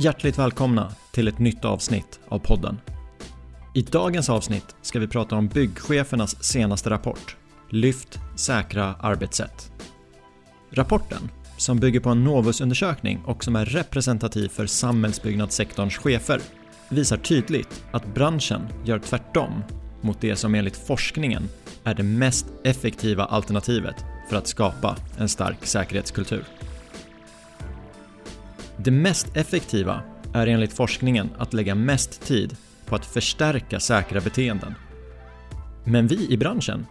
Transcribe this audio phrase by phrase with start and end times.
[0.00, 2.80] Hjärtligt välkomna till ett nytt avsnitt av podden.
[3.74, 7.36] I dagens avsnitt ska vi prata om byggchefernas senaste rapport
[7.70, 9.72] Lyft säkra arbetssätt.
[10.70, 16.40] Rapporten, som bygger på en Novusundersökning och som är representativ för samhällsbyggnadssektorns chefer,
[16.88, 19.62] visar tydligt att branschen gör tvärtom
[20.00, 21.48] mot det som enligt forskningen
[21.84, 26.44] är det mest effektiva alternativet för att skapa en stark säkerhetskultur.
[28.88, 30.02] Det mest effektiva
[30.32, 34.74] är enligt forskningen att lägga mest tid på att förstärka säkra beteenden.
[35.84, 36.86] Men vi i branschen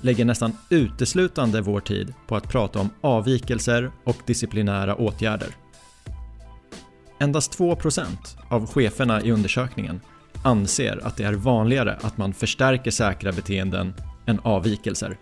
[0.00, 5.48] lägger nästan uteslutande vår tid på att prata om avvikelser och disciplinära åtgärder.
[7.18, 8.06] Endast 2%
[8.48, 10.00] av cheferna i undersökningen
[10.44, 13.94] anser att det är vanligare att man förstärker säkra beteenden
[14.26, 15.16] än avvikelser.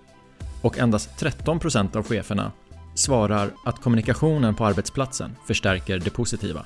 [0.63, 2.53] Och endast 13% av cheferna
[2.95, 6.65] svarar att kommunikationen på arbetsplatsen förstärker det positiva.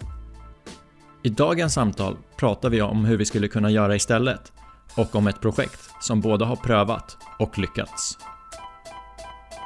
[1.23, 4.53] I dagens samtal pratar vi om hur vi skulle kunna göra istället
[4.97, 8.19] och om ett projekt som både har prövat och lyckats.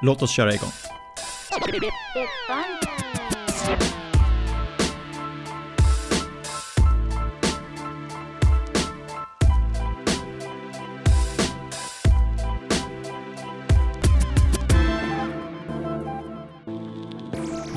[0.03, 0.73] Låt oss köra igång.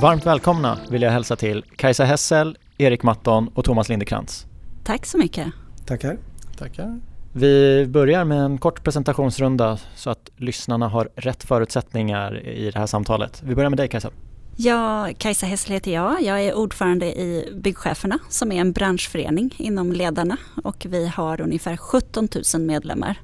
[0.02, 4.46] Varmt välkomna vill jag hälsa till Kajsa Hessel, Erik Matton och Thomas Lindekrantz.
[4.84, 5.48] Tack så mycket.
[5.86, 6.18] Tackar.
[6.58, 7.00] Tackar.
[7.34, 12.88] Vi börjar med en kort presentationsrunda så att lyssnarna har rätt förutsättningar i det här
[12.88, 13.42] samtalet.
[13.46, 14.10] Vi börjar med dig Kajsa.
[14.56, 16.22] Ja, Kajsa Hessel heter jag.
[16.22, 21.78] Jag är ordförande i Byggcheferna som är en branschförening inom Ledarna och vi har ungefär
[21.78, 23.20] 17 000 medlemmar.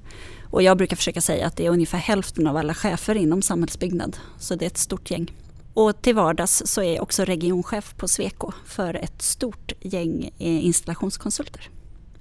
[0.49, 4.17] Och jag brukar försöka säga att det är ungefär hälften av alla chefer inom samhällsbyggnad.
[4.39, 5.31] Så det är ett stort gäng.
[5.77, 11.69] Och till vardags så är jag också regionchef på Sweco för ett stort gäng installationskonsulter.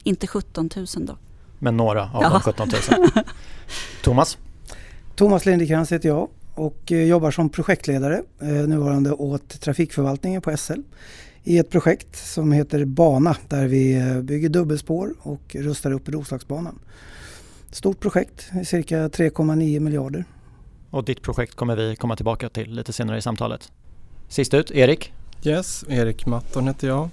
[0.03, 1.19] Inte 17 000 då.
[1.59, 2.29] Men några av ja.
[2.29, 3.09] de 17 000.
[4.03, 4.39] Thomas?
[5.15, 10.81] Thomas Lindekrantz heter jag och eh, jobbar som projektledare eh, nuvarande åt trafikförvaltningen på SL
[11.45, 16.79] i ett projekt som heter Bana där vi eh, bygger dubbelspår och rustar upp Roslagsbanan.
[17.73, 20.25] Stort projekt, cirka 3,9 miljarder
[20.97, 23.73] och ditt projekt kommer vi komma tillbaka till lite senare i samtalet.
[24.29, 25.13] Sist ut, Erik.
[25.43, 27.09] Yes, Erik Matton heter jag.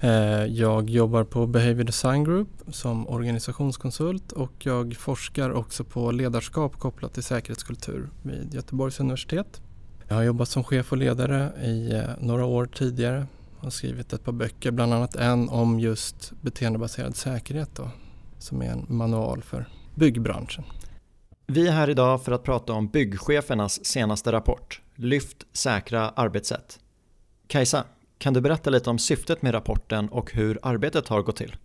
[0.00, 6.78] Eh, jag jobbar på Behavior Design Group som organisationskonsult och jag forskar också på ledarskap
[6.78, 9.62] kopplat till säkerhetskultur vid Göteborgs universitet.
[10.08, 13.26] Jag har jobbat som chef och ledare i eh, några år tidigare
[13.60, 17.90] och skrivit ett par böcker, bland annat en om just beteendebaserad säkerhet då,
[18.38, 20.64] som är en manual för byggbranschen.
[21.54, 26.78] Vi är här idag för att prata om byggchefernas senaste rapport, Lyft säkra arbetssätt.
[27.46, 27.84] Kajsa,
[28.18, 31.56] kan du berätta lite om syftet med rapporten och hur arbetet har gått till?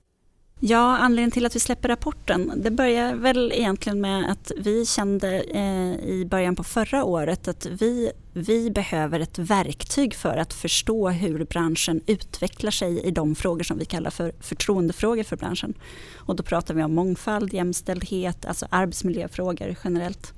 [0.59, 5.40] Ja, anledningen till att vi släpper rapporten, det börjar väl egentligen med att vi kände
[5.40, 11.09] eh, i början på förra året att vi, vi behöver ett verktyg för att förstå
[11.09, 15.73] hur branschen utvecklar sig i de frågor som vi kallar för förtroendefrågor för branschen.
[16.16, 20.34] Och då pratar vi om mångfald, jämställdhet, alltså arbetsmiljöfrågor generellt.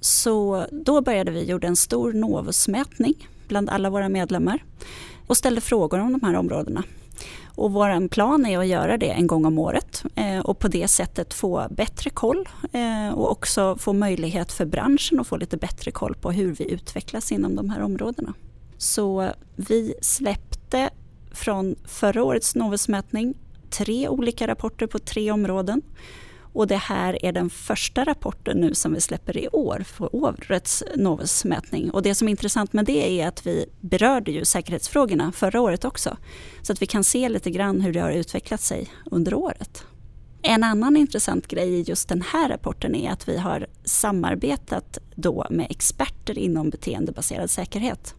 [0.00, 4.64] Så då började vi, gjorde en stor Novusmätning bland alla våra medlemmar
[5.26, 6.82] och ställde frågor om de här områdena.
[7.54, 10.88] Och vår plan är att göra det en gång om året eh, och på det
[10.88, 15.90] sättet få bättre koll eh, och också få möjlighet för branschen att få lite bättre
[15.90, 18.34] koll på hur vi utvecklas inom de här områdena.
[18.78, 20.90] Så vi släppte
[21.32, 23.34] från förra årets Novusmätning
[23.70, 25.82] tre olika rapporter på tre områden
[26.54, 30.82] och det här är den första rapporten nu som vi släpper i år för årets
[30.96, 31.90] Novusmätning.
[31.90, 35.84] Och det som är intressant med det är att vi berörde ju säkerhetsfrågorna förra året
[35.84, 36.16] också.
[36.62, 39.84] Så att vi kan se lite grann hur det har utvecklat sig under året.
[40.42, 45.46] En annan intressant grej i just den här rapporten är att vi har samarbetat då
[45.50, 48.14] med experter inom beteendebaserad säkerhet.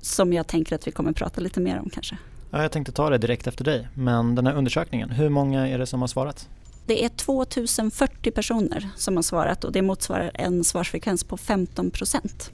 [0.00, 2.16] Som jag tänker att vi kommer prata lite mer om kanske.
[2.50, 5.78] Ja, jag tänkte ta det direkt efter dig, men den här undersökningen, hur många är
[5.78, 6.48] det som har svarat?
[6.90, 12.52] Det är 2040 personer som har svarat och det motsvarar en svarsfrekvens på 15 procent.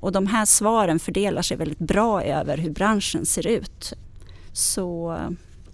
[0.00, 3.92] Och de här svaren fördelar sig väldigt bra över hur branschen ser ut.
[4.52, 5.18] Så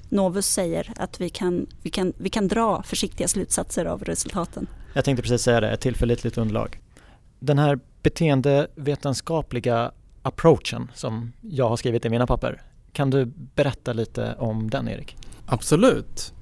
[0.09, 4.67] Novus säger att vi kan, vi kan, vi kan dra försiktiga slutsatser av resultaten.
[4.95, 6.81] Jag tänkte precis säga det, ett tillförlitligt underlag.
[7.39, 9.93] Den här beteendevetenskapliga
[10.23, 12.63] approachen som jag har skrivit i mina papper.
[12.93, 15.17] Kan du berätta lite om den Erik?
[15.47, 16.35] Absolut.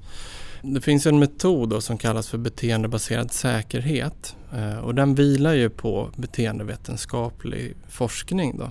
[0.63, 6.11] Det finns en metod som kallas för beteendebaserad säkerhet eh, och den vilar ju på
[6.17, 8.59] beteendevetenskaplig forskning.
[8.59, 8.71] Då.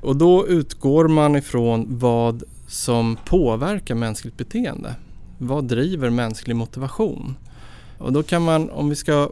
[0.00, 4.94] Och då utgår man ifrån vad som påverkar mänskligt beteende?
[5.38, 7.36] Vad driver mänsklig motivation?
[7.98, 9.30] Och då kan man, om vi ska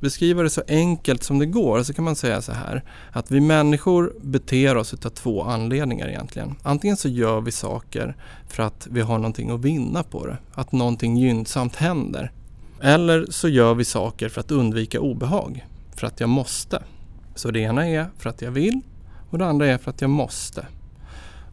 [0.00, 3.40] beskriva det så enkelt som det går, så kan man säga så här att vi
[3.40, 6.54] människor beter oss av två anledningar egentligen.
[6.62, 8.16] Antingen så gör vi saker
[8.48, 12.32] för att vi har någonting att vinna på det, att någonting gynnsamt händer.
[12.80, 15.66] Eller så gör vi saker för att undvika obehag,
[15.96, 16.82] för att jag måste.
[17.34, 18.80] Så det ena är för att jag vill
[19.30, 20.66] och det andra är för att jag måste.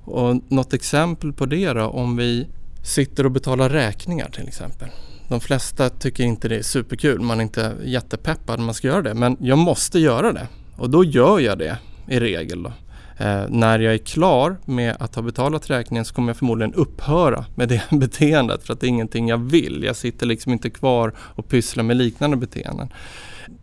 [0.03, 2.47] Och något exempel på det då, om vi
[2.83, 4.89] sitter och betalar räkningar till exempel.
[5.27, 9.01] De flesta tycker inte det är superkul, man är inte jättepeppad när man ska göra
[9.01, 9.13] det.
[9.13, 11.77] Men jag måste göra det och då gör jag det
[12.07, 12.63] i regel.
[12.63, 12.71] Då.
[13.17, 17.45] Eh, när jag är klar med att ha betalat räkningen så kommer jag förmodligen upphöra
[17.55, 19.83] med det beteendet för att det är ingenting jag vill.
[19.83, 22.93] Jag sitter liksom inte kvar och pysslar med liknande beteenden.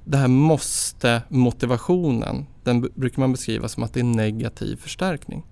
[0.04, 5.46] Det här måste motivationen, den brukar man beskriva som att det är negativ förstärkning.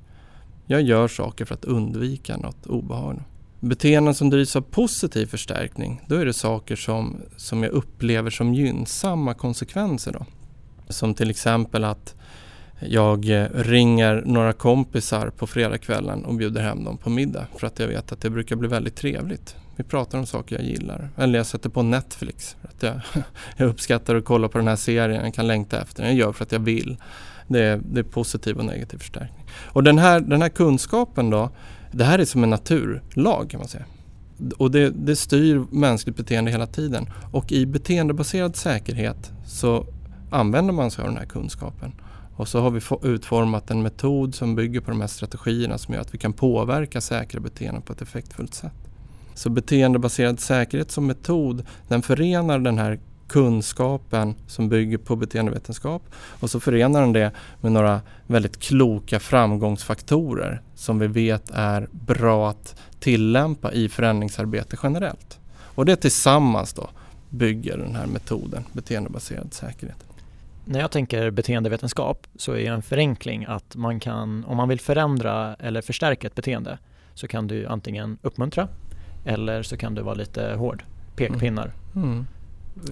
[0.66, 3.24] Jag gör saker för att undvika något obehagligt.
[3.60, 8.54] Beteenden som drivs av positiv förstärkning, då är det saker som, som jag upplever som
[8.54, 10.12] gynnsamma konsekvenser.
[10.12, 10.26] Då.
[10.88, 12.14] Som till exempel att
[12.80, 17.78] jag eh, ringer några kompisar på fredagskvällen och bjuder hem dem på middag för att
[17.78, 19.56] jag vet att det brukar bli väldigt trevligt.
[19.76, 21.08] Vi pratar om saker jag gillar.
[21.16, 23.22] Eller jag sätter på Netflix för att jag,
[23.56, 26.12] jag uppskattar att kolla på den här serien, jag kan längta efter den.
[26.12, 26.96] Jag gör för att jag vill.
[27.50, 29.46] Det är, det är positiv och negativ förstärkning.
[29.72, 31.50] Och den här, den här kunskapen då,
[31.92, 33.84] det här är som en naturlag kan man säga.
[34.56, 37.06] Och det, det styr mänskligt beteende hela tiden.
[37.32, 39.86] Och i beteendebaserad säkerhet så
[40.30, 41.92] använder man sig av den här kunskapen.
[42.36, 46.00] Och så har vi utformat en metod som bygger på de här strategierna som gör
[46.00, 48.72] att vi kan påverka säkra beteenden på ett effektfullt sätt.
[49.34, 53.00] Så beteendebaserad säkerhet som metod den förenar den här
[53.30, 60.62] kunskapen som bygger på beteendevetenskap och så förenar den det med några väldigt kloka framgångsfaktorer
[60.74, 65.38] som vi vet är bra att tillämpa i förändringsarbete generellt.
[65.74, 66.90] Och det tillsammans då
[67.28, 70.04] bygger den här metoden beteendebaserad säkerhet.
[70.64, 75.54] När jag tänker beteendevetenskap så är en förenkling att man kan, om man vill förändra
[75.54, 76.78] eller förstärka ett beteende
[77.14, 78.68] så kan du antingen uppmuntra
[79.24, 80.84] eller så kan du vara lite hård,
[81.16, 81.72] pekpinnar.
[81.94, 82.08] Mm.
[82.12, 82.26] Mm.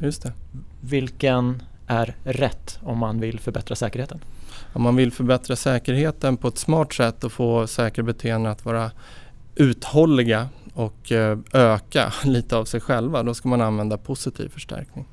[0.00, 0.32] Just det.
[0.80, 4.20] Vilken är rätt om man vill förbättra säkerheten?
[4.72, 8.90] Om man vill förbättra säkerheten på ett smart sätt och få säkra beteenden att vara
[9.54, 15.06] uthålliga och eh, öka lite av sig själva, då ska man använda positiv förstärkning.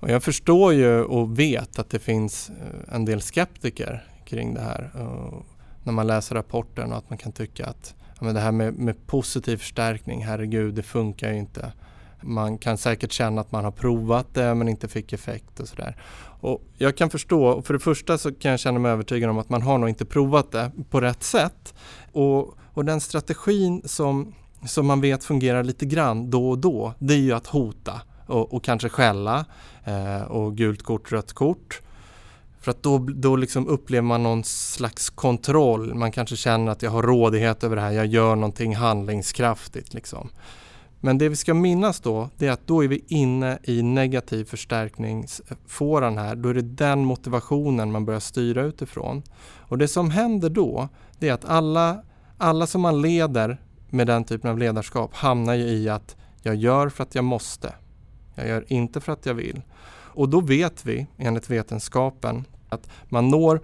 [0.00, 4.60] Och jag förstår ju och vet att det finns eh, en del skeptiker kring det
[4.60, 4.90] här.
[5.82, 8.74] när man läser rapporten och att man kan tycka att ja, men det här med,
[8.74, 11.72] med positiv förstärkning, herregud, det funkar ju inte.
[12.20, 15.96] Man kan säkert känna att man har provat det men inte fick effekt och sådär.
[16.40, 19.48] Och jag kan förstå, för det första så kan jag känna mig övertygad om att
[19.48, 21.74] man har nog inte provat det på rätt sätt.
[22.12, 24.34] Och, och den strategin som,
[24.66, 28.54] som man vet fungerar lite grann då och då, det är ju att hota och,
[28.54, 29.44] och kanske skälla
[29.84, 31.80] eh, och gult kort, rött kort.
[32.60, 35.94] För att då, då liksom upplever man någon slags kontroll.
[35.94, 39.94] Man kanske känner att jag har rådighet över det här, jag gör någonting handlingskraftigt.
[39.94, 40.28] Liksom.
[41.00, 44.44] Men det vi ska minnas då, det är att då är vi inne i negativ
[44.44, 46.36] förstärkningsfåran här.
[46.36, 49.22] Då är det den motivationen man börjar styra utifrån.
[49.58, 50.88] Och det som händer då,
[51.18, 52.02] det är att alla,
[52.38, 53.60] alla som man leder
[53.90, 57.74] med den typen av ledarskap hamnar ju i att jag gör för att jag måste.
[58.34, 59.62] Jag gör inte för att jag vill.
[60.16, 63.60] Och då vet vi, enligt vetenskapen, att man når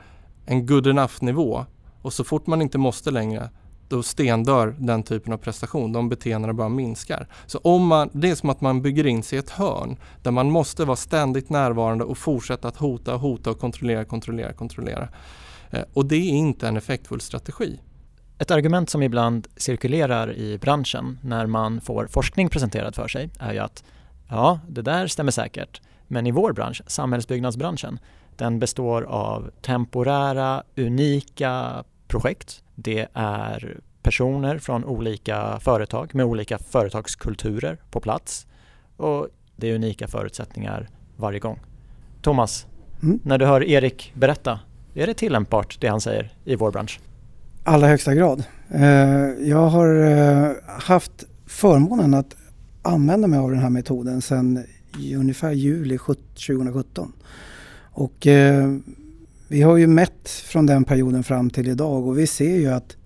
[0.47, 1.67] en good enough nivå
[2.03, 3.51] och så fort man inte måste längre
[3.97, 5.93] då stendör den typen av prestation.
[5.93, 7.27] De beteendena bara minskar.
[7.47, 10.31] Så om man, det är som att man bygger in sig i ett hörn där
[10.31, 15.09] man måste vara ständigt närvarande och fortsätta att hota, hota och kontrollera, kontrollera, kontrollera.
[15.71, 17.81] Eh, och det är inte en effektfull strategi.
[18.39, 23.53] Ett argument som ibland cirkulerar i branschen när man får forskning presenterad för sig är
[23.53, 23.85] ju att
[24.29, 25.81] ja, det där stämmer säkert.
[26.09, 27.99] Men i vår bransch, samhällsbyggnadsbranschen,
[28.37, 32.63] den består av temporära, unika projekt.
[32.75, 38.47] Det är personer från olika företag med olika företagskulturer på plats
[38.97, 41.61] och det är unika förutsättningar varje gång.
[42.23, 42.67] Thomas,
[43.03, 43.21] mm.
[43.25, 44.61] när du hör Erik berätta,
[44.95, 47.01] är det tillämpbart det han säger i vår bransch?
[47.65, 48.45] Allra högsta grad.
[48.69, 48.83] Eh,
[49.41, 52.37] jag har eh, haft förmånen att
[52.83, 54.65] använda mig av den här metoden sedan
[55.17, 57.13] ungefär juli 2017.
[57.93, 58.77] Och eh,
[59.53, 62.97] vi har ju mätt från den perioden fram till idag och vi ser ju att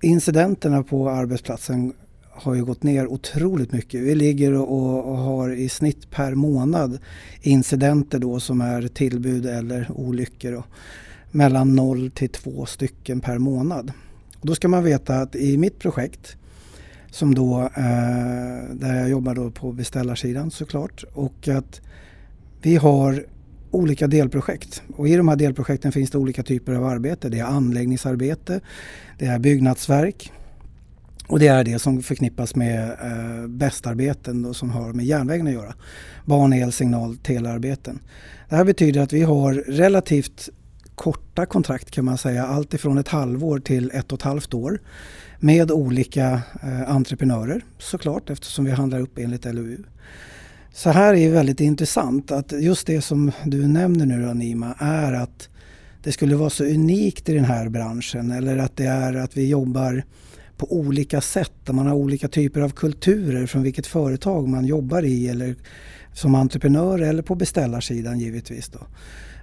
[0.00, 1.92] incidenterna på arbetsplatsen
[2.30, 4.00] har ju gått ner otroligt mycket.
[4.00, 6.98] Vi ligger och, och, har i snitt per månad
[7.42, 10.52] incidenter då som är tillbud eller olyckor.
[10.52, 10.64] Då,
[11.30, 13.92] mellan 0 till 2 stycken per månad.
[14.40, 16.36] Och då ska man veta att i mitt projekt
[17.10, 21.80] som då, eh, där jag jobbar då på beställarsidan såklart och att
[22.62, 23.24] vi har
[23.70, 27.28] olika delprojekt och i de här delprojekten finns det olika typer av arbete.
[27.28, 28.60] Det är anläggningsarbete,
[29.18, 30.32] det är byggnadsverk
[31.30, 35.52] och det är det som förknippas med eh, bästarbeten då, som har med järnvägen att
[35.52, 35.74] göra.
[36.24, 37.98] Ban, el, signal, telearbeten.
[38.48, 40.48] Det här betyder att vi har relativt
[40.94, 44.80] korta kontrakt kan man säga, allt ifrån ett halvår till ett och ett halvt år
[45.38, 49.84] med olika eh, entreprenörer såklart eftersom vi handlar upp enligt LOU.
[50.72, 55.48] Så här är väldigt intressant att just det som du nämner nu Nima är att
[56.02, 59.48] det skulle vara så unikt i den här branschen eller att det är att vi
[59.48, 60.04] jobbar
[60.56, 61.52] på olika sätt.
[61.64, 65.54] Där man har olika typer av kulturer från vilket företag man jobbar i eller
[66.14, 68.68] som entreprenör eller på beställarsidan givetvis.
[68.68, 68.78] Då.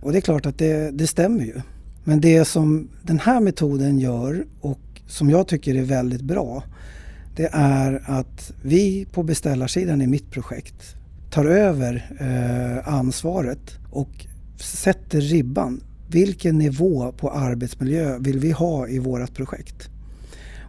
[0.01, 1.61] Och det är klart att det, det stämmer ju.
[2.03, 6.63] Men det som den här metoden gör och som jag tycker är väldigt bra
[7.35, 10.95] det är att vi på beställarsidan i mitt projekt
[11.31, 14.25] tar över eh, ansvaret och
[14.59, 15.83] sätter ribban.
[16.09, 19.89] Vilken nivå på arbetsmiljö vill vi ha i vårt projekt?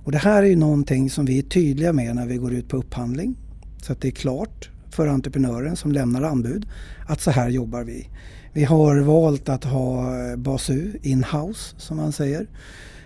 [0.04, 2.68] Och det här är ju någonting som vi är tydliga med när vi går ut
[2.68, 3.36] på upphandling.
[3.82, 6.66] Så att det är klart för entreprenören som lämnar anbud
[7.06, 8.08] att så här jobbar vi.
[8.52, 12.46] Vi har valt att ha BASU in-house som man säger.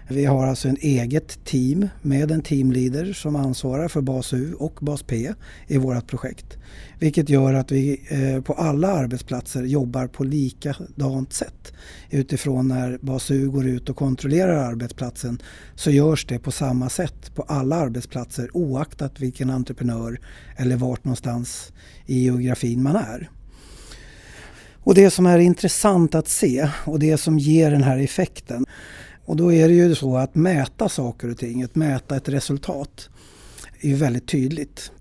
[0.08, 4.78] Vi har alltså en eget team med en teamleader som ansvarar för bas U och
[4.80, 5.32] bas P
[5.66, 6.58] i vårt projekt.
[6.98, 11.72] Vilket gör att vi eh, på alla arbetsplatser jobbar på likadant sätt.
[12.10, 15.38] Utifrån när bas U går ut och kontrollerar arbetsplatsen
[15.74, 20.20] så görs det på samma sätt på alla arbetsplatser oaktat vilken entreprenör
[20.56, 21.72] eller vart någonstans
[22.06, 23.30] i geografin man är.
[24.84, 28.66] Och det som är intressant att se och det som ger den här effekten
[29.24, 33.10] och då är det ju så att mäta saker och ting, att mäta ett resultat
[33.80, 34.92] är ju väldigt tydligt.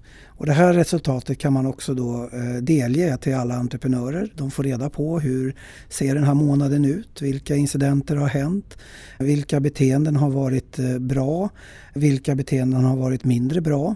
[0.41, 4.33] Och det här resultatet kan man också då eh, delge till alla entreprenörer.
[4.35, 5.55] De får reda på hur
[5.89, 7.21] ser den här månaden ut?
[7.21, 8.77] Vilka incidenter har hänt?
[9.19, 11.49] Vilka beteenden har varit eh, bra?
[11.93, 13.95] Vilka beteenden har varit mindre bra?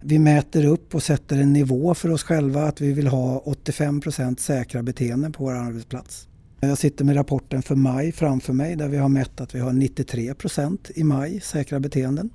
[0.00, 4.40] Vi mäter upp och sätter en nivå för oss själva att vi vill ha 85%
[4.40, 6.28] säkra beteenden på vår arbetsplats.
[6.60, 9.72] Jag sitter med rapporten för maj framför mig där vi har mätt att vi har
[9.72, 12.30] 93 procent i maj säkra beteenden.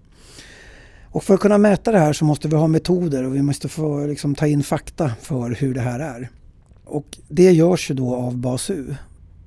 [1.04, 3.70] Och för att kunna mäta det här så måste vi ha metoder och vi måste
[3.70, 6.30] få liksom, ta in fakta för hur det här är.
[6.84, 8.96] Och det görs ju då av BASU.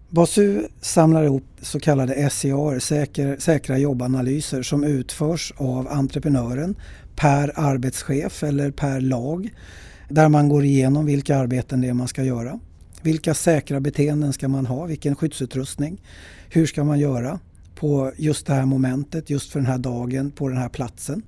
[0.08, 6.76] BASU samlar ihop så kallade SCR, säker, säkra jobbanalyser som utförs av entreprenören
[7.16, 9.54] per arbetschef eller per lag.
[10.08, 12.60] Där man går igenom vilka arbeten det är man ska göra.
[13.02, 14.86] Vilka säkra beteenden ska man ha?
[14.86, 16.02] Vilken skyddsutrustning?
[16.48, 17.40] Hur ska man göra
[17.74, 21.22] på just det här momentet, just för den här dagen, på den här platsen?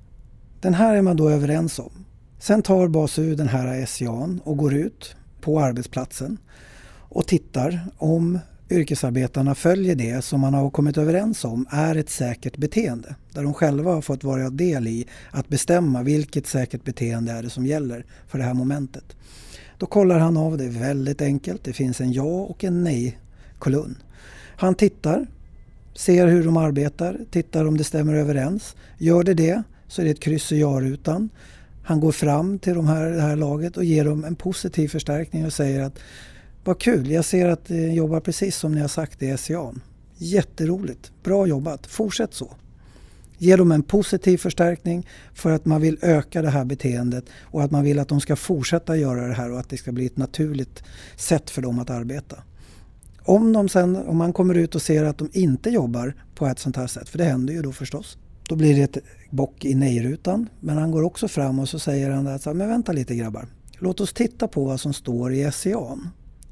[0.60, 2.04] Den här är man då överens om.
[2.38, 6.38] Sen tar BASU den här SCA'n och går ut på arbetsplatsen
[7.08, 8.38] och tittar om
[8.70, 13.14] yrkesarbetarna följer det som man har kommit överens om är ett säkert beteende.
[13.32, 17.50] Där de själva har fått vara del i att bestämma vilket säkert beteende är det
[17.50, 19.16] som gäller för det här momentet.
[19.80, 21.64] Då kollar han av det är väldigt enkelt.
[21.64, 23.99] Det finns en ja och en nej-kolumn.
[24.56, 25.26] Han tittar,
[25.94, 28.76] ser hur de arbetar, tittar om det stämmer överens.
[28.99, 31.28] Gör det det så är det ett kryss i ja-rutan.
[31.84, 35.46] Han går fram till de här, det här laget och ger dem en positiv förstärkning
[35.46, 35.99] och säger att
[36.64, 39.75] vad kul, jag ser att ni jobbar precis som ni har sagt i SCA.
[40.16, 42.50] Jätteroligt, bra jobbat, fortsätt så.
[43.42, 47.70] Ge dem en positiv förstärkning för att man vill öka det här beteendet och att
[47.70, 50.16] man vill att de ska fortsätta göra det här och att det ska bli ett
[50.16, 50.82] naturligt
[51.16, 52.37] sätt för dem att arbeta.
[53.23, 56.59] Om, de sen, om man kommer ut och ser att de inte jobbar på ett
[56.59, 58.18] sånt här sätt, för det händer ju då förstås,
[58.49, 60.49] då blir det ett bock i nej-rutan.
[60.61, 63.47] Men han går också fram och så säger han att men vänta lite grabbar.
[63.78, 65.99] Låt oss titta på vad som står i SCA.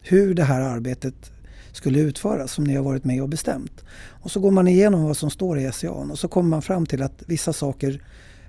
[0.02, 1.32] Hur det här arbetet
[1.72, 3.84] skulle utföras som ni har varit med och bestämt.
[4.22, 6.86] Och så går man igenom vad som står i SCA och så kommer man fram
[6.86, 8.02] till att vissa saker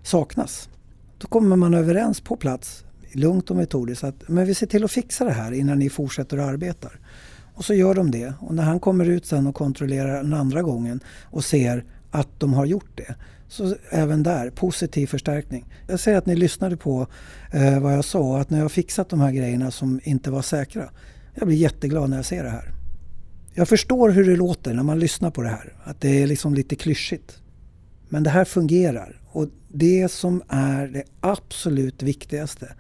[0.03, 0.69] saknas.
[1.17, 4.91] Då kommer man överens på plats, lugnt och metodiskt, att men vi ser till att
[4.91, 6.89] fixa det här innan ni fortsätter att arbeta.
[7.53, 10.61] Och så gör de det och när han kommer ut sen och kontrollerar den andra
[10.61, 13.15] gången och ser att de har gjort det.
[13.47, 15.65] Så även där, positiv förstärkning.
[15.88, 17.07] Jag säger att ni lyssnade på
[17.51, 20.41] eh, vad jag sa, att när jag har fixat de här grejerna som inte var
[20.41, 20.89] säkra.
[21.35, 22.78] Jag blir jätteglad när jag ser det här.
[23.53, 25.74] Jag förstår hur det låter när man lyssnar på det här.
[25.84, 27.41] Att det är liksom lite klyschigt.
[28.10, 29.22] Men det här fungerar.
[29.32, 32.74] Och det som är det absolut viktigaste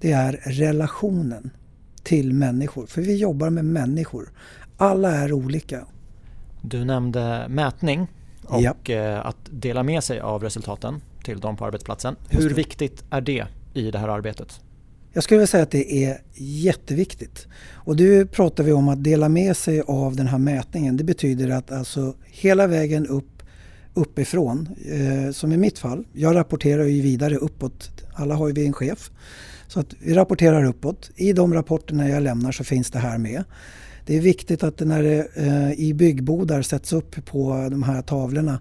[0.00, 1.50] det är relationen
[2.02, 2.86] till människor.
[2.86, 4.32] För vi jobbar med människor.
[4.76, 5.86] Alla är olika.
[6.62, 8.06] Du nämnde mätning
[8.44, 9.20] och ja.
[9.20, 12.16] att dela med sig av resultaten till dem på arbetsplatsen.
[12.28, 14.60] Hur viktigt är det i det här arbetet?
[15.12, 17.46] Jag skulle vilja säga att det är jätteviktigt.
[17.72, 20.96] Och nu pratar vi om att dela med sig av den här mätningen.
[20.96, 23.38] Det betyder att alltså hela vägen upp
[23.94, 26.04] uppifrån, eh, som i mitt fall.
[26.12, 27.90] Jag rapporterar ju vidare uppåt.
[28.14, 29.10] Alla har ju vi en chef.
[29.68, 31.10] Så att vi rapporterar uppåt.
[31.16, 33.44] I de rapporterna jag lämnar så finns det här med.
[34.06, 38.60] Det är viktigt att när det eh, i byggbodar sätts upp på de här tavlorna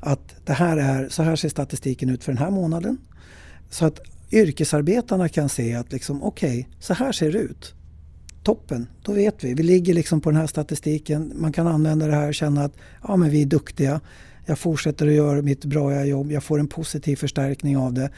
[0.00, 2.98] att det här är, så här ser statistiken ut för den här månaden.
[3.70, 7.74] Så att yrkesarbetarna kan se att liksom, okej, okay, så här ser det ut.
[8.42, 9.54] Toppen, då vet vi.
[9.54, 11.32] Vi ligger liksom på den här statistiken.
[11.34, 12.76] Man kan använda det här och känna att
[13.08, 14.00] ja, men vi är duktiga.
[14.46, 16.32] Jag fortsätter att göra mitt bra jobb.
[16.32, 18.10] Jag får en positiv förstärkning av det.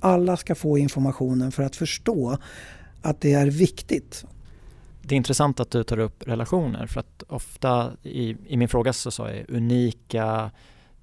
[0.00, 2.38] Alla ska få informationen för att förstå
[3.02, 4.24] att det är viktigt.
[5.02, 8.92] Det är intressant att du tar upp relationer för att ofta i, i min fråga
[8.92, 10.50] så sa jag unika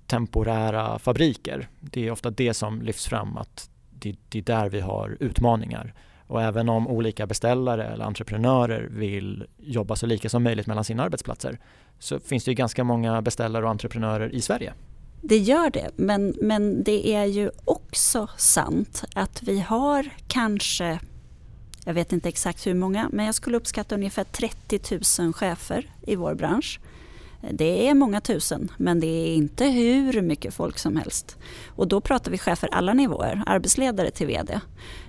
[0.07, 1.69] temporära fabriker.
[1.79, 3.69] Det är ofta det som lyfts fram att
[4.01, 5.93] det, det är där vi har utmaningar.
[6.27, 11.03] Och även om olika beställare eller entreprenörer vill jobba så lika som möjligt mellan sina
[11.03, 11.59] arbetsplatser
[11.99, 14.73] så finns det ju ganska många beställare och entreprenörer i Sverige.
[15.21, 20.99] Det gör det, men, men det är ju också sant att vi har kanske,
[21.85, 24.79] jag vet inte exakt hur många, men jag skulle uppskatta ungefär 30
[25.21, 26.79] 000 chefer i vår bransch.
[27.49, 31.37] Det är många tusen men det är inte hur mycket folk som helst.
[31.67, 34.59] Och då pratar vi chefer alla nivåer, arbetsledare till VD.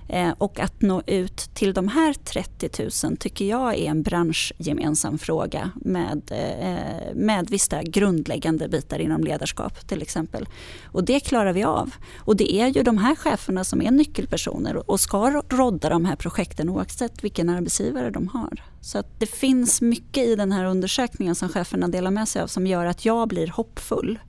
[0.09, 2.69] Eh, och att nå ut till de här 30
[3.07, 9.87] 000 tycker jag är en branschgemensam fråga med, eh, med vissa grundläggande bitar inom ledarskap
[9.87, 10.47] till exempel.
[10.85, 11.91] Och det klarar vi av.
[12.17, 16.15] Och det är ju de här cheferna som är nyckelpersoner och ska rodda de här
[16.15, 18.63] projekten oavsett vilken arbetsgivare de har.
[18.81, 22.47] Så att det finns mycket i den här undersökningen som cheferna delar med sig av
[22.47, 24.19] som gör att jag blir hoppfull.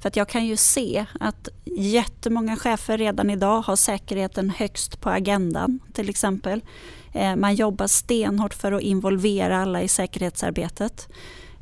[0.00, 5.10] För att jag kan ju se att jättemånga chefer redan idag har säkerheten högst på
[5.10, 6.60] agendan till exempel.
[7.12, 11.08] Eh, man jobbar stenhårt för att involvera alla i säkerhetsarbetet.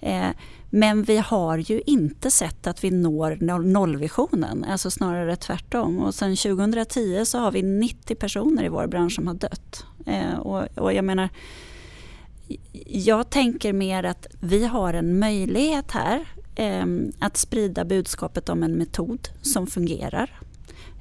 [0.00, 0.28] Eh,
[0.74, 5.98] men vi har ju inte sett att vi når nollvisionen, alltså snarare tvärtom.
[5.98, 9.84] Och sen 2010 så har vi 90 personer i vår bransch som har dött.
[10.06, 11.28] Eh, och, jag menar,
[12.86, 18.72] jag tänker mer att vi har en möjlighet här Ehm, att sprida budskapet om en
[18.72, 20.40] metod som fungerar.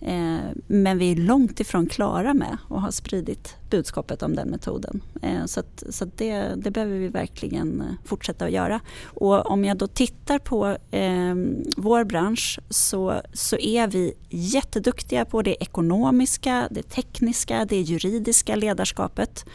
[0.01, 5.03] Eh, men vi är långt ifrån klara med att ha spridit budskapet om den metoden.
[5.21, 8.79] Eh, så att, så att det, det behöver vi verkligen eh, fortsätta att göra.
[9.03, 11.35] Och om jag då tittar på eh,
[11.77, 19.45] vår bransch så, så är vi jätteduktiga på det ekonomiska, det tekniska, det juridiska ledarskapet.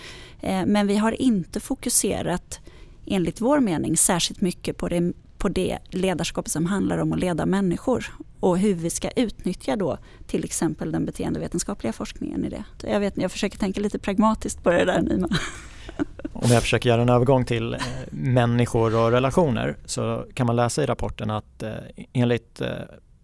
[0.41, 2.61] Eh, men vi har inte fokuserat
[3.07, 7.47] enligt vår mening särskilt mycket på det på det ledarskap som handlar om att leda
[7.47, 8.07] människor
[8.41, 12.65] och hur vi ska utnyttja då till exempel den beteendevetenskapliga forskningen i det.
[12.83, 15.29] Jag, vet, jag försöker tänka lite pragmatiskt på det där Nima.
[16.33, 20.83] Om jag försöker göra en övergång till eh, människor och relationer så kan man läsa
[20.83, 21.73] i rapporten att eh,
[22.13, 22.69] enligt eh,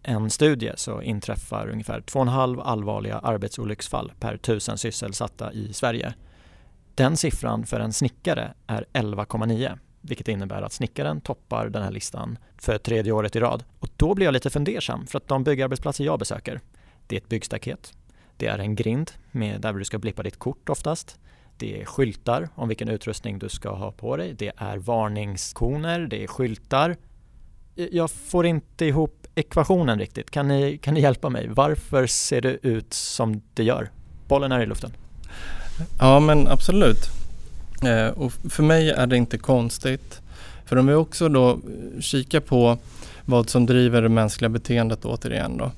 [0.02, 6.14] en studie så inträffar ungefär 2,5 allvarliga arbetsolycksfall per tusen sysselsatta i Sverige.
[6.94, 12.38] Den siffran för en snickare är 11,9 vilket innebär att snickaren toppar den här listan
[12.56, 13.64] för tredje året i rad.
[13.78, 16.60] Och då blir jag lite fundersam för att de byggarbetsplatser jag besöker,
[17.06, 17.92] det är ett byggstaket,
[18.36, 21.18] det är en grind med där du ska blippa ditt kort oftast.
[21.58, 24.34] Det är skyltar om vilken utrustning du ska ha på dig.
[24.38, 26.96] Det är varningskoner, det är skyltar.
[27.76, 30.30] Eh, jag får inte ihop ekvationen riktigt.
[30.30, 31.48] Kan ni, kan ni hjälpa mig?
[31.48, 33.90] Varför ser det ut som det gör?
[34.28, 34.92] Bollen är i luften.
[35.98, 37.21] Ja men absolut.
[37.84, 40.20] Eh, och för mig är det inte konstigt.
[40.64, 42.78] För om vi också då eh, kikar på
[43.24, 45.70] vad som driver det mänskliga beteendet återigen då.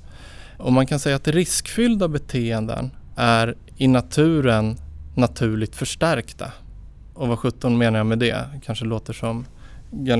[0.59, 4.77] Och man kan säga att riskfyllda beteenden är i naturen
[5.15, 6.53] naturligt förstärkta.
[7.15, 8.45] Och vad sjutton menar jag med det?
[8.65, 9.47] Kanske låter som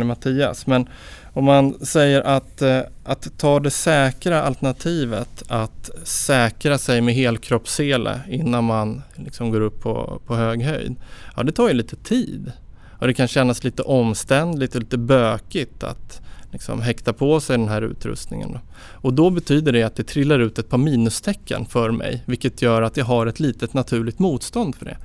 [0.05, 0.67] Mattias.
[0.67, 0.89] Men
[1.35, 8.21] om man säger att, eh, att ta det säkra alternativet att säkra sig med helkroppssele
[8.29, 10.97] innan man liksom går upp på, på hög höjd.
[11.37, 12.53] Ja, det tar ju lite tid.
[12.99, 16.21] Och det kan kännas lite omständligt och lite bökigt att
[16.53, 18.53] liksom häkta på sig den här utrustningen.
[18.53, 18.61] Då.
[18.77, 22.83] Och då betyder det att det trillar ut ett par minustecken för mig vilket gör
[22.83, 24.97] att jag har ett litet naturligt motstånd för det.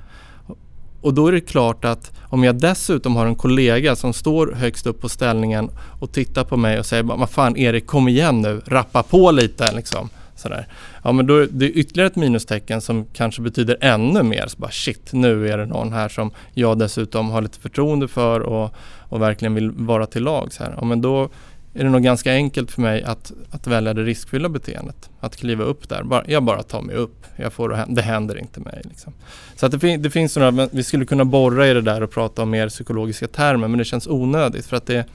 [1.00, 4.86] Och då är det klart att om jag dessutom har en kollega som står högst
[4.86, 8.60] upp på ställningen och tittar på mig och säger vad fan Erik kom igen nu,
[8.66, 10.08] rappa på lite liksom.
[10.36, 10.66] Sådär.
[11.02, 14.46] Ja men då är det ytterligare ett minustecken som kanske betyder ännu mer.
[14.46, 18.40] Så bara shit, nu är det någon här som jag dessutom har lite förtroende för
[18.40, 18.74] och,
[19.08, 20.74] och verkligen vill vara till lags här.
[20.78, 21.28] Ja, men då
[21.74, 25.10] är det nog ganska enkelt för mig att, att välja det riskfyllda beteendet.
[25.20, 26.02] Att kliva upp där.
[26.02, 27.26] Bara, jag bara tar mig upp.
[27.36, 28.80] Jag får, det händer inte mig.
[28.84, 29.12] Liksom.
[29.56, 32.42] Så att det, det finns några, vi skulle kunna borra i det där och prata
[32.42, 35.06] om mer psykologiska termer men det känns onödigt för att det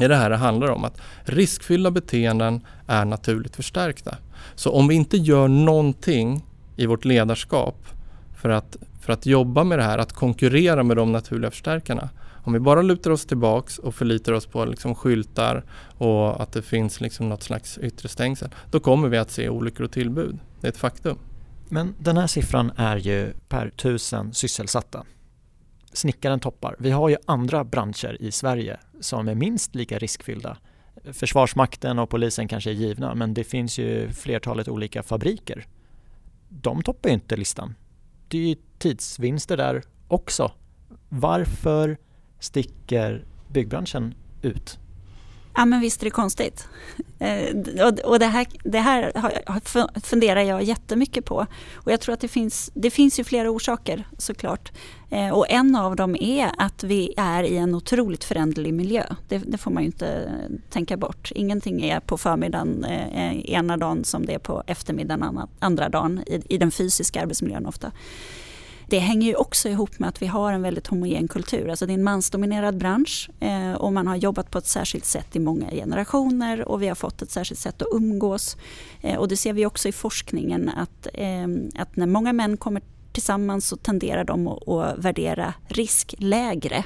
[0.00, 0.84] är det här det handlar om.
[0.84, 4.16] Att riskfyllda beteenden är naturligt förstärkta.
[4.54, 6.44] Så om vi inte gör någonting
[6.76, 7.86] i vårt ledarskap
[8.36, 12.08] för att, för att jobba med det här, att konkurrera med de naturliga förstärkarna.
[12.46, 15.64] Om vi bara lutar oss tillbaks och förlitar oss på liksom skyltar
[15.98, 19.84] och att det finns liksom något slags yttre stängsel, då kommer vi att se olyckor
[19.84, 20.38] och tillbud.
[20.60, 21.18] Det är ett faktum.
[21.68, 25.04] Men den här siffran är ju per tusen sysselsatta.
[25.92, 26.76] Snickaren toppar.
[26.78, 30.56] Vi har ju andra branscher i Sverige som är minst lika riskfyllda.
[31.12, 35.66] Försvarsmakten och polisen kanske är givna men det finns ju flertalet olika fabriker.
[36.48, 37.74] De toppar ju inte listan.
[38.28, 40.52] Det är ju tidsvinster där också.
[41.08, 41.96] Varför
[42.44, 44.78] sticker byggbranschen ut?
[45.56, 46.68] Ja men visst är det konstigt.
[47.18, 47.56] Eh,
[48.04, 49.12] och det här, det här
[50.00, 51.46] funderar jag jättemycket på.
[51.74, 54.72] Och jag tror att det finns, det finns ju flera orsaker såklart.
[55.10, 59.04] Eh, och en av dem är att vi är i en otroligt föränderlig miljö.
[59.28, 60.30] Det, det får man ju inte
[60.70, 61.32] tänka bort.
[61.34, 66.54] Ingenting är på förmiddagen eh, ena dagen som det är på eftermiddagen andra dagen i,
[66.54, 67.92] i den fysiska arbetsmiljön ofta
[68.94, 71.68] det hänger ju också ihop med att vi har en väldigt homogen kultur.
[71.68, 75.36] Alltså det är en mansdominerad bransch eh, och man har jobbat på ett särskilt sätt
[75.36, 78.56] i många generationer och vi har fått ett särskilt sätt att umgås.
[79.00, 82.82] Eh, och det ser vi också i forskningen att, eh, att när många män kommer
[83.12, 86.84] tillsammans så tenderar de att, att värdera risk lägre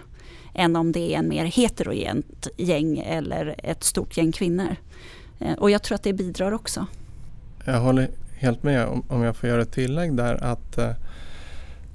[0.55, 4.77] än om det är en mer heterogent gäng eller ett stort gäng kvinnor.
[5.39, 6.87] Eh, och jag tror att det bidrar också.
[7.65, 10.91] Jag håller helt med om, om jag får göra ett tillägg där att eh,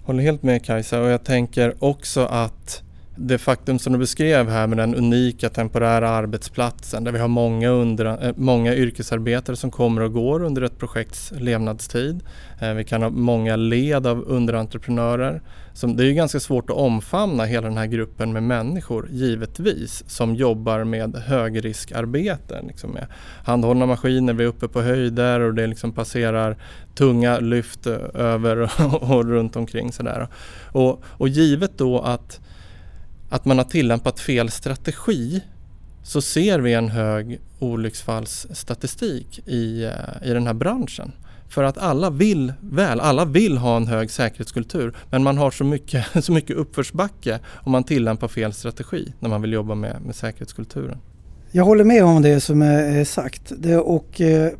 [0.05, 2.82] Håller helt med Kajsa och jag tänker också att
[3.15, 7.69] det faktum som du beskrev här med den unika temporära arbetsplatsen där vi har många,
[7.69, 12.23] under, eh, många yrkesarbetare som kommer och går under ett projekts levnadstid.
[12.61, 15.41] Eh, vi kan ha många led av underentreprenörer.
[15.73, 20.03] Så det är ju ganska svårt att omfamna hela den här gruppen med människor givetvis
[20.09, 22.61] som jobbar med högriskarbete.
[22.67, 23.07] Liksom med
[23.45, 26.57] handhållna maskiner, vi är uppe på höjder och det liksom passerar
[26.95, 28.57] tunga lyft eh, över
[28.93, 29.91] och, och runt omkring.
[29.91, 30.27] Sådär.
[30.71, 32.39] Och, och givet då att
[33.33, 35.41] att man har tillämpat fel strategi
[36.03, 41.11] så ser vi en hög olycksfallsstatistik i, eh, i den här branschen.
[41.49, 45.63] För att alla vill väl, alla vill ha en hög säkerhetskultur men man har så
[45.63, 50.15] mycket, så mycket uppförsbacke om man tillämpar fel strategi när man vill jobba med, med
[50.15, 50.97] säkerhetskulturen.
[51.51, 54.51] Jag håller med om det som är sagt det, och eh,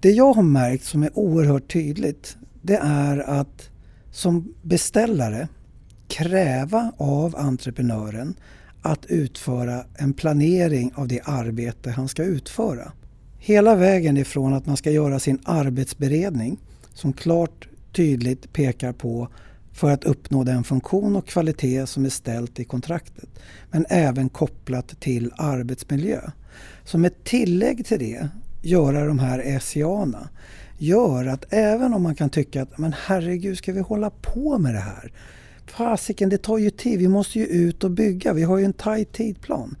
[0.00, 3.70] det jag har märkt som är oerhört tydligt det är att
[4.10, 5.48] som beställare
[6.08, 8.34] kräva av entreprenören
[8.82, 12.92] att utföra en planering av det arbete han ska utföra.
[13.38, 16.58] Hela vägen ifrån att man ska göra sin arbetsberedning
[16.94, 19.28] som klart tydligt pekar på
[19.72, 23.28] för att uppnå den funktion och kvalitet som är ställt i kontraktet.
[23.70, 26.20] Men även kopplat till arbetsmiljö.
[26.84, 28.28] Som ett tillägg till det,
[28.62, 30.28] göra de här SCA-erna
[30.78, 34.74] gör att även om man kan tycka att men herregud ska vi hålla på med
[34.74, 35.12] det här?
[35.70, 38.72] Fasiken det tar ju tid, vi måste ju ut och bygga, vi har ju en
[38.72, 39.76] tajt tidplan.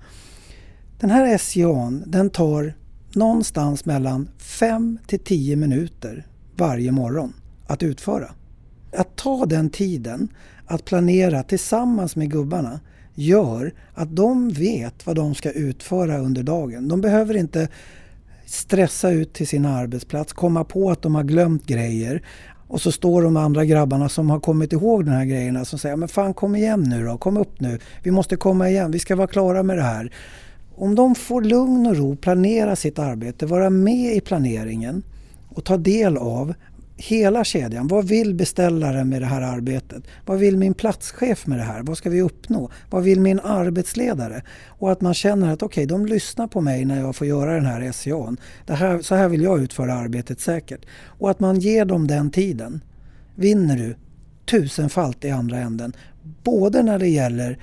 [1.00, 2.74] Den här SCA'n den tar
[3.12, 7.32] någonstans mellan 5 till 10 minuter varje morgon
[7.66, 8.30] att utföra.
[8.92, 10.28] Att ta den tiden
[10.66, 12.80] att planera tillsammans med gubbarna
[13.14, 16.88] gör att de vet vad de ska utföra under dagen.
[16.88, 17.68] De behöver inte
[18.46, 22.22] stressa ut till sin arbetsplats, komma på att de har glömt grejer.
[22.68, 25.96] Och så står de andra grabbarna som har kommit ihåg den här grejerna som säger
[25.96, 27.78] men fan kom igen nu då, kom upp nu.
[28.02, 30.12] Vi måste komma igen, vi ska vara klara med det här.
[30.74, 35.02] Om de får lugn och ro, planera sitt arbete, vara med i planeringen
[35.48, 36.54] och ta del av
[36.98, 37.88] hela kedjan.
[37.88, 40.02] Vad vill beställaren med det här arbetet?
[40.26, 41.82] Vad vill min platschef med det här?
[41.82, 42.70] Vad ska vi uppnå?
[42.90, 44.42] Vad vill min arbetsledare?
[44.66, 47.54] Och att man känner att okej, okay, de lyssnar på mig när jag får göra
[47.54, 48.36] den här SCA'n.
[48.66, 50.86] Det här, så här vill jag utföra arbetet säkert.
[51.04, 52.80] Och att man ger dem den tiden.
[53.34, 53.96] Vinner du
[54.46, 55.92] tusenfalt i andra änden.
[56.42, 57.58] Både när det gäller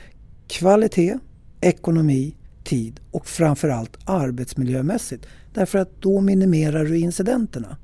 [0.47, 1.17] kvalitet,
[1.61, 5.25] ekonomi, tid och framförallt arbetsmiljömässigt.
[5.53, 7.77] Därför att då minimerar du incidenterna.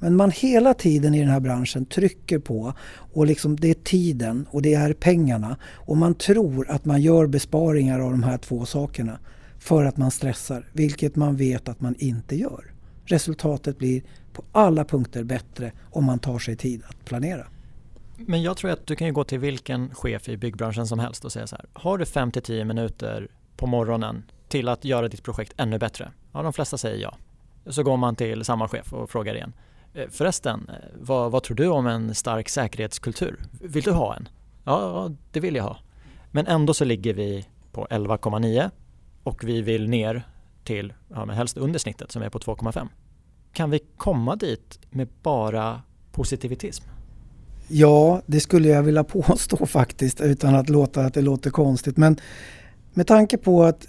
[0.00, 2.74] Men man hela tiden i den här branschen trycker på
[3.12, 7.26] och liksom det är tiden och det är pengarna och man tror att man gör
[7.26, 9.18] besparingar av de här två sakerna
[9.58, 12.72] för att man stressar, vilket man vet att man inte gör.
[13.04, 17.46] Resultatet blir på alla punkter bättre om man tar sig tid att planera.
[18.16, 21.24] Men jag tror att du kan ju gå till vilken chef i byggbranschen som helst
[21.24, 21.66] och säga så här.
[21.72, 26.12] Har du 5 10 minuter på morgonen till att göra ditt projekt ännu bättre?
[26.32, 27.16] Ja, de flesta säger ja.
[27.66, 29.52] Så går man till samma chef och frågar igen.
[29.94, 33.36] Eh, förresten, eh, vad, vad tror du om en stark säkerhetskultur?
[33.60, 34.28] Vill du ha en?
[34.64, 35.76] Ja, det vill jag ha.
[36.30, 38.70] Men ändå så ligger vi på 11,9
[39.22, 40.28] och vi vill ner
[40.64, 42.88] till, ja men helst under snittet som är på 2,5.
[43.52, 46.84] Kan vi komma dit med bara positivitism?
[47.68, 51.96] Ja, det skulle jag vilja påstå faktiskt utan att låta att det låter konstigt.
[51.96, 52.16] Men
[52.92, 53.86] med tanke på att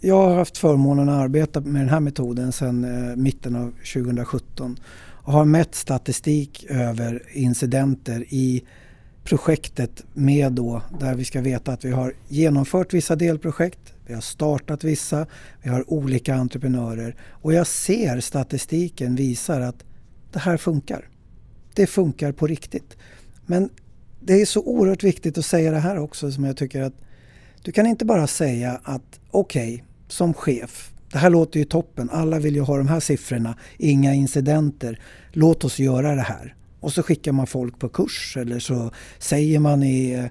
[0.00, 4.76] jag har haft förmånen att arbeta med den här metoden sedan eh, mitten av 2017
[5.22, 8.62] och har mätt statistik över incidenter i
[9.24, 14.20] projektet med då där vi ska veta att vi har genomfört vissa delprojekt, vi har
[14.20, 15.26] startat vissa,
[15.62, 19.84] vi har olika entreprenörer och jag ser statistiken visar att
[20.32, 21.08] det här funkar.
[21.74, 22.96] Det funkar på riktigt.
[23.46, 23.70] Men
[24.20, 26.94] det är så oerhört viktigt att säga det här också som jag tycker att
[27.62, 32.10] du kan inte bara säga att okej, okay, som chef, det här låter ju toppen,
[32.12, 35.00] alla vill ju ha de här siffrorna, inga incidenter,
[35.32, 36.54] låt oss göra det här.
[36.80, 40.28] Och så skickar man folk på kurs eller så säger man i,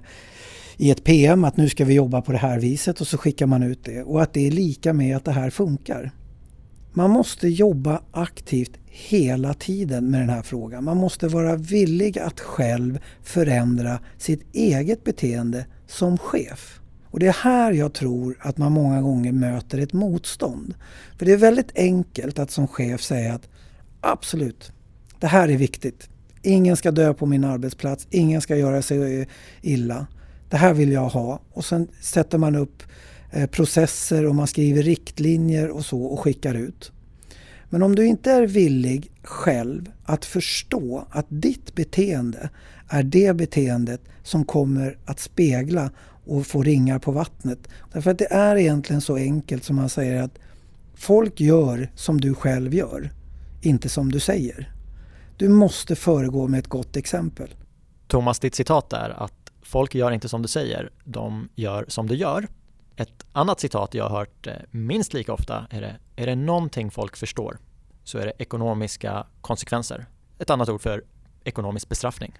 [0.76, 3.46] i ett PM att nu ska vi jobba på det här viset och så skickar
[3.46, 4.02] man ut det.
[4.02, 6.10] Och att det är lika med att det här funkar.
[6.92, 10.84] Man måste jobba aktivt hela tiden med den här frågan.
[10.84, 16.79] Man måste vara villig att själv förändra sitt eget beteende som chef.
[17.10, 20.74] Och det är här jag tror att man många gånger möter ett motstånd.
[21.18, 23.48] För det är väldigt enkelt att som chef säga att
[24.00, 24.72] absolut,
[25.20, 26.08] det här är viktigt.
[26.42, 29.28] Ingen ska dö på min arbetsplats, ingen ska göra sig
[29.62, 30.06] illa.
[30.50, 31.40] Det här vill jag ha.
[31.52, 32.82] Och sen sätter man upp
[33.30, 36.92] eh, processer och man skriver riktlinjer och så och skickar ut.
[37.68, 42.50] Men om du inte är villig själv att förstå att ditt beteende
[42.88, 45.90] är det beteendet som kommer att spegla
[46.30, 47.68] och få ringar på vattnet.
[47.92, 50.38] Därför att det är egentligen så enkelt som man säger att
[50.94, 53.10] folk gör som du själv gör,
[53.62, 54.72] inte som du säger.
[55.36, 57.54] Du måste föregå med ett gott exempel.
[58.06, 62.14] Thomas, ditt citat är att folk gör inte som du säger, de gör som du
[62.14, 62.48] gör.
[62.96, 66.90] Ett annat citat jag har hört eh, minst lika ofta är det, är det någonting
[66.90, 67.58] folk förstår
[68.04, 70.06] så är det ekonomiska konsekvenser.
[70.38, 71.04] Ett annat ord för
[71.44, 72.32] ekonomisk bestraffning.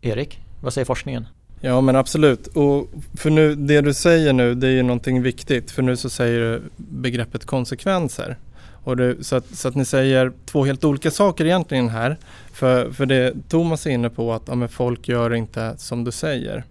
[0.00, 1.26] Erik, vad säger forskningen?
[1.64, 2.46] Ja men absolut.
[2.46, 6.10] Och för nu, det du säger nu det är ju någonting viktigt för nu så
[6.10, 8.36] säger du begreppet konsekvenser.
[8.84, 12.16] Och det, så, att, så, att, ni säger två helt olika saker egentligen här.
[12.52, 16.64] För, för det Thomas är inne på att ja, folk gör inte som du säger.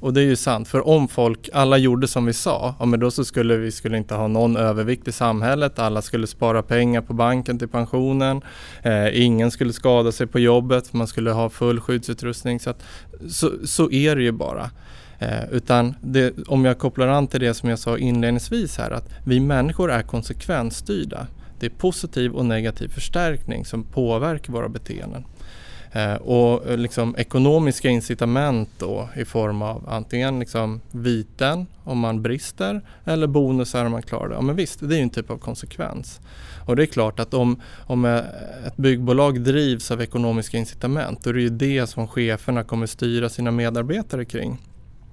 [0.00, 3.00] Och det är ju sant, för om folk, alla gjorde som vi sa, ja, men
[3.00, 7.00] då så skulle vi skulle inte ha någon övervikt i samhället, alla skulle spara pengar
[7.00, 8.42] på banken till pensionen,
[8.82, 12.60] eh, ingen skulle skada sig på jobbet, man skulle ha full skyddsutrustning.
[12.60, 12.82] Så, att,
[13.28, 14.70] så, så är det ju bara.
[15.18, 19.08] Eh, utan det, om jag kopplar an till det som jag sa inledningsvis här, att
[19.24, 21.26] vi människor är konsekvensstyrda.
[21.58, 25.24] Det är positiv och negativ förstärkning som påverkar våra beteenden.
[25.92, 32.22] Eh, och eh, liksom ekonomiska incitament då i form av antingen liksom viten om man
[32.22, 34.34] brister eller bonusar om man klarar det.
[34.34, 36.20] Ja men visst, det är ju en typ av konsekvens.
[36.66, 38.18] Och det är klart att om, om eh,
[38.66, 43.28] ett byggbolag drivs av ekonomiska incitament då är det ju det som cheferna kommer styra
[43.28, 44.58] sina medarbetare kring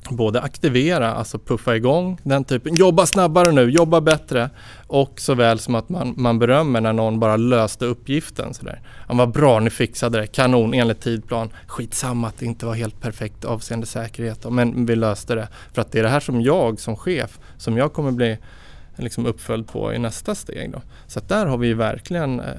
[0.09, 4.49] både aktivera, alltså puffa igång den typen, jobba snabbare nu, jobba bättre
[4.87, 8.53] och såväl som att man, man berömmer när någon bara löste uppgiften.
[8.53, 8.81] Sådär.
[9.07, 11.49] Ja, vad bra, ni fixade det, kanon enligt tidplan.
[11.67, 15.47] Skitsamma att det inte var helt perfekt avseende säkerhet, men vi löste det.
[15.73, 18.37] För att det är det här som jag som chef, som jag kommer bli
[18.95, 20.71] liksom uppföljd på i nästa steg.
[20.71, 20.81] Då.
[21.07, 22.55] Så att där har vi verkligen eh,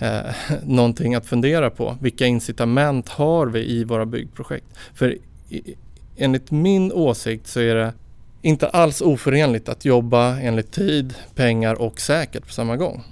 [0.00, 1.96] eh, någonting att fundera på.
[2.00, 4.66] Vilka incitament har vi i våra byggprojekt?
[4.94, 5.16] För
[5.48, 5.74] i,
[6.18, 7.92] enligt min åsikt så är det
[8.42, 13.04] inte alls oförenligt att jobba enligt tid, pengar och säkert på samma gång.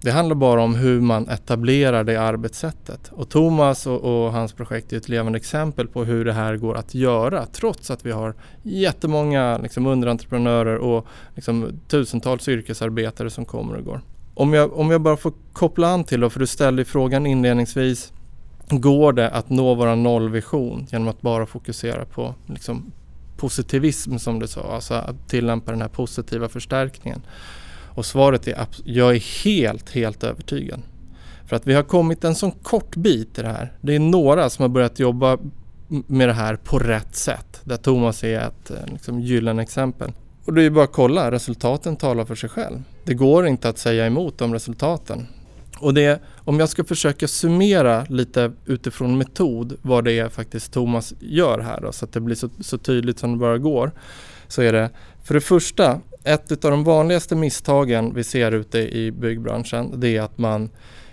[0.00, 3.10] Det handlar bara om hur man etablerar det arbetssättet.
[3.12, 6.76] Och Thomas och, och, hans projekt är ett levande exempel på hur det här går
[6.76, 13.76] att göra trots att vi har jättemånga liksom, underentreprenörer och liksom, tusentals yrkesarbetare som kommer
[13.76, 14.00] och går.
[14.34, 18.12] Om jag, om jag bara får koppla an till, då, för du ställde frågan inledningsvis
[18.80, 22.92] går det att nå vår nollvision genom att bara fokusera på liksom,
[23.36, 27.22] positivism som du sa, alltså att tillämpa den här positiva förstärkningen?
[27.94, 30.82] Och svaret är jag är helt, helt övertygad.
[31.46, 33.72] För att vi har kommit en sån kort bit i det här.
[33.80, 35.38] Det är några som har börjat jobba
[35.88, 37.60] med det här på rätt sätt.
[37.64, 40.12] Där Thomas är ett eh, liksom, gyllene exempel.
[40.44, 42.82] Och det är bara att kolla, resultaten talar för sig själv.
[43.04, 45.26] Det går inte att säga emot de resultaten.
[45.82, 51.14] Och det, om jag ska försöka summera lite utifrån metod vad det är faktiskt Thomas
[51.20, 53.92] gör här då, så att det blir så, så tydligt som det bara går.
[54.48, 54.90] Så är det
[55.22, 60.22] för det första ett av de vanligaste misstagen vi ser ute i byggbranschen det är
[60.22, 60.70] att man,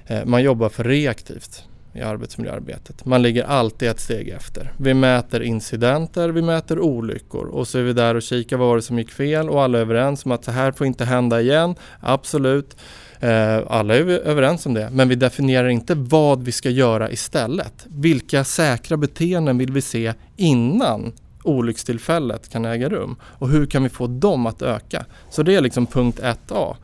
[0.08, 3.05] eh, man jobbar för reaktivt i arbetsmiljöarbetet.
[3.05, 4.73] Man ligger alltid ett steg efter.
[4.77, 8.75] Vi mäter incidenter, vi mäter olyckor och så är vi där och kikar vad var
[8.75, 11.41] det som gick fel och alla är överens om att så här får inte hända
[11.41, 11.75] igen.
[11.99, 12.77] Absolut.
[13.19, 17.86] Eh, alla är överens om det, men vi definierar inte vad vi ska göra istället.
[17.88, 23.89] Vilka säkra beteenden vill vi se innan olyckstillfället kan äga rum och hur kan vi
[23.89, 25.05] få dem att öka?
[25.29, 26.75] Så det är liksom punkt 1A.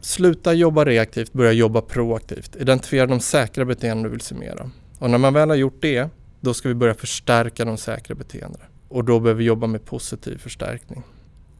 [0.00, 2.56] Sluta jobba reaktivt, börja jobba proaktivt.
[2.56, 4.70] Identifiera de säkra beteenden du vill se mer av.
[4.98, 6.08] Och när man väl har gjort det,
[6.40, 8.64] då ska vi börja förstärka de säkra beteendena.
[8.88, 11.02] Och då behöver vi jobba med positiv förstärkning.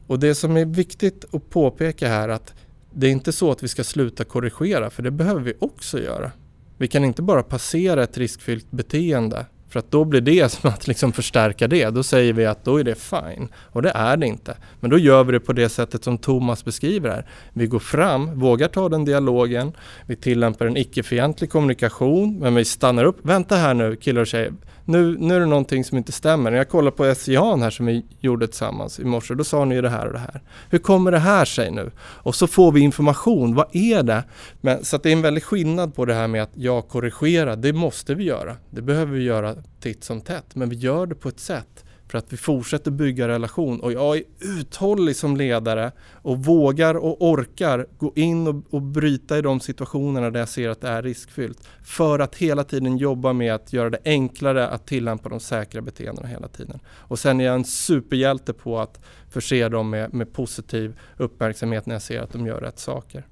[0.07, 2.53] Och det som är viktigt att påpeka här är att
[2.95, 6.31] det är inte så att vi ska sluta korrigera, för det behöver vi också göra.
[6.77, 10.87] Vi kan inte bara passera ett riskfyllt beteende för att då blir det som att
[10.87, 11.89] liksom förstärka det.
[11.89, 13.47] Då säger vi att då är det fine.
[13.55, 14.57] Och det är det inte.
[14.79, 17.25] Men då gör vi det på det sättet som Thomas beskriver här.
[17.53, 19.71] Vi går fram, vågar ta den dialogen.
[20.07, 22.39] Vi tillämpar en icke-fientlig kommunikation.
[22.39, 23.17] Men vi stannar upp.
[23.21, 24.53] Vänta här nu killar och tjejer
[24.85, 26.51] nu, nu är det någonting som inte stämmer.
[26.51, 29.75] När jag kollade på SCA'n här som vi gjorde tillsammans i morse, då sa ni
[29.75, 30.41] ju det här och det här.
[30.69, 31.91] Hur kommer det här sig nu?
[31.99, 34.23] Och så får vi information, vad är det?
[34.61, 37.73] Men, så det är en väldig skillnad på det här med att jag korrigerar, det
[37.73, 38.55] måste vi göra.
[38.69, 42.17] Det behöver vi göra titt som tätt, men vi gör det på ett sätt för
[42.17, 47.87] att vi fortsätter bygga relation och jag är uthållig som ledare och vågar och orkar
[47.97, 51.67] gå in och, och bryta i de situationerna där jag ser att det är riskfyllt.
[51.83, 56.27] För att hela tiden jobba med att göra det enklare att tillämpa de säkra beteendena
[56.27, 56.79] hela tiden.
[56.87, 61.95] Och sen är jag en superhjälte på att förse dem med, med positiv uppmärksamhet när
[61.95, 63.27] jag ser att de gör rätt saker.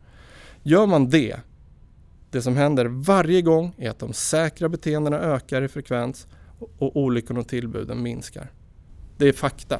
[0.64, 1.36] Gör man det,
[2.32, 6.28] det som händer varje gång är att de säkra beteendena ökar i frekvens
[6.78, 8.52] och olyckorna och tillbuden minskar.
[9.18, 9.80] Det är fakta.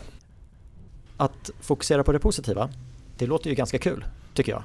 [1.18, 2.70] Att fokusera på det positiva,
[3.18, 4.64] det låter ju ganska kul, tycker jag.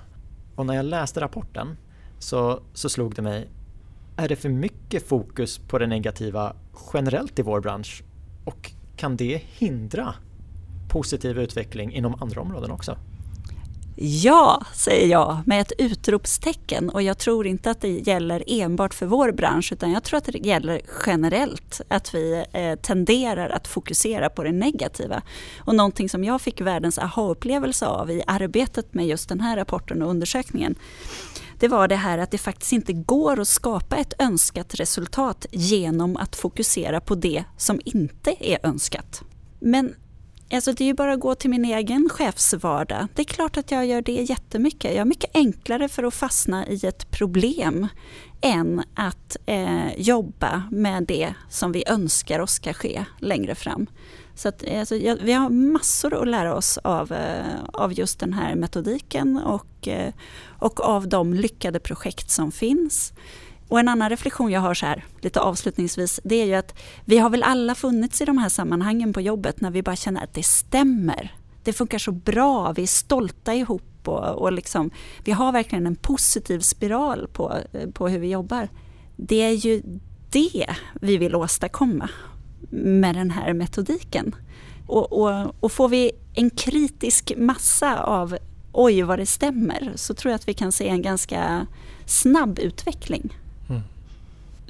[0.54, 1.76] Och när jag läste rapporten
[2.18, 3.48] så, så slog det mig,
[4.16, 6.56] är det för mycket fokus på det negativa
[6.92, 8.02] generellt i vår bransch?
[8.44, 10.14] Och kan det hindra
[10.88, 12.98] positiv utveckling inom andra områden också?
[14.00, 19.06] Ja, säger jag med ett utropstecken och jag tror inte att det gäller enbart för
[19.06, 24.30] vår bransch utan jag tror att det gäller generellt att vi eh, tenderar att fokusera
[24.30, 25.22] på det negativa.
[25.58, 30.02] Och någonting som jag fick världens aha-upplevelse av i arbetet med just den här rapporten
[30.02, 30.74] och undersökningen
[31.58, 36.16] det var det här att det faktiskt inte går att skapa ett önskat resultat genom
[36.16, 39.22] att fokusera på det som inte är önskat.
[39.60, 39.94] Men
[40.50, 43.06] Alltså det är ju bara att gå till min egen chefsvardag.
[43.14, 44.92] Det är klart att jag gör det jättemycket.
[44.92, 47.86] Jag har mycket enklare för att fastna i ett problem
[48.40, 53.86] än att eh, jobba med det som vi önskar oss ska ske längre fram.
[54.34, 58.20] Så att, eh, alltså, jag, vi har massor att lära oss av, eh, av just
[58.20, 60.12] den här metodiken och, eh,
[60.58, 63.12] och av de lyckade projekt som finns.
[63.68, 67.18] Och en annan reflektion jag har så här, lite avslutningsvis, det är ju att vi
[67.18, 70.34] har väl alla funnits i de här sammanhangen på jobbet när vi bara känner att
[70.34, 71.34] det stämmer.
[71.64, 74.90] Det funkar så bra, vi är stolta ihop och, och liksom,
[75.24, 77.58] vi har verkligen en positiv spiral på,
[77.92, 78.68] på hur vi jobbar.
[79.16, 79.82] Det är ju
[80.30, 80.66] det
[81.00, 82.08] vi vill åstadkomma
[82.70, 84.34] med den här metodiken.
[84.86, 88.38] Och, och, och får vi en kritisk massa av
[88.72, 91.66] oj vad det stämmer så tror jag att vi kan se en ganska
[92.06, 93.34] snabb utveckling.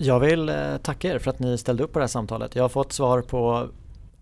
[0.00, 2.56] Jag vill eh, tacka er för att ni ställde upp på det här samtalet.
[2.56, 3.68] Jag har fått svar på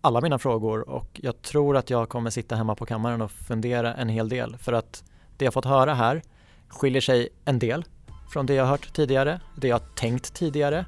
[0.01, 3.95] alla mina frågor och jag tror att jag kommer sitta hemma på kammaren och fundera
[3.95, 5.05] en hel del för att
[5.37, 6.23] det jag fått höra här
[6.69, 7.85] skiljer sig en del
[8.33, 10.87] från det jag hört tidigare, det jag tänkt tidigare.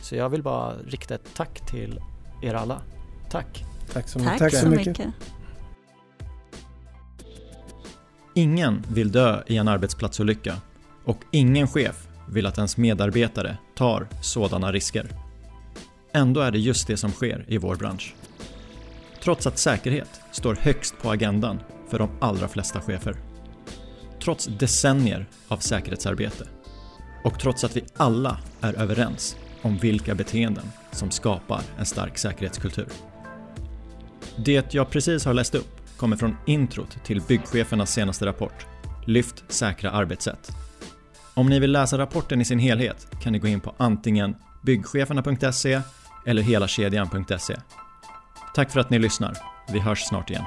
[0.00, 2.00] Så jag vill bara rikta ett tack till
[2.42, 2.80] er alla.
[3.30, 3.64] Tack!
[3.92, 4.38] Tack så mycket!
[4.38, 5.06] Tack så mycket.
[8.34, 10.56] Ingen vill dö i en arbetsplatsolycka
[11.04, 15.06] och ingen chef vill att ens medarbetare tar sådana risker.
[16.12, 18.14] Ändå är det just det som sker i vår bransch.
[19.22, 23.16] Trots att säkerhet står högst på agendan för de allra flesta chefer.
[24.22, 26.48] Trots decennier av säkerhetsarbete.
[27.24, 32.88] Och trots att vi alla är överens om vilka beteenden som skapar en stark säkerhetskultur.
[34.36, 38.66] Det jag precis har läst upp kommer från introt till byggchefernas senaste rapport
[39.06, 40.52] Lyft säkra arbetssätt
[41.34, 45.80] om ni vill läsa rapporten i sin helhet kan ni gå in på antingen byggcheferna.se
[46.26, 47.56] eller helakedjan.se.
[48.54, 49.36] Tack för att ni lyssnar.
[49.72, 50.44] Vi hörs snart igen.